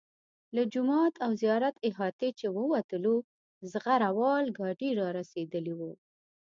له 0.55 0.61
جومات 0.73 1.13
او 1.25 1.31
زیارت 1.41 1.75
احاطې 1.89 2.29
چې 2.39 2.45
ووتلو 2.55 3.15
زغره 3.71 4.09
وال 4.19 4.45
ګاډي 4.59 4.89
را 4.99 5.07
رسېدلي 5.19 5.73
وو. 5.79 5.91